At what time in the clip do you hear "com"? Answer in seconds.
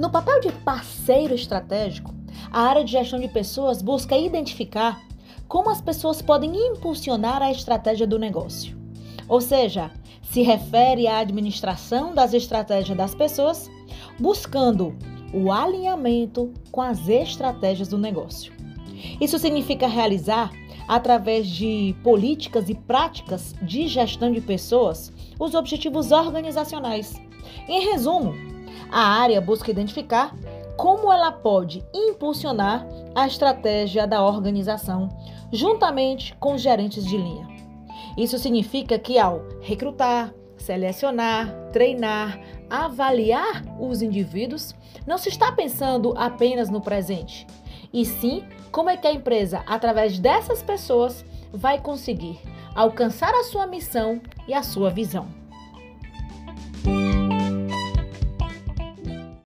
16.72-16.80, 36.40-36.56